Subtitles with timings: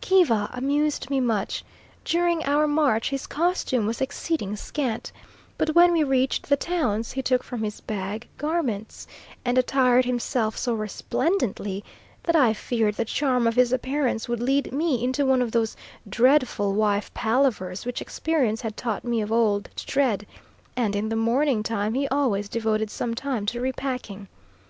[0.00, 1.62] Kiva amused me much;
[2.06, 5.12] during our march his costume was exceeding scant,
[5.58, 9.06] but when we reached the towns he took from his bag garments,
[9.44, 11.84] and attired himself so resplendently
[12.22, 15.76] that I feared the charm of his appearance would lead me into one of those
[16.08, 20.26] dreadful wife palavers which experience had taught me of old to dread;
[20.78, 24.28] and in the morning time he always devoted some time to repacking.